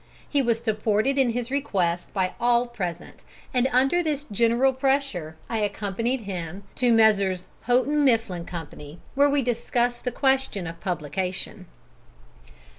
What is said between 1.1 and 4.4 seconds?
in his request by all present, and under this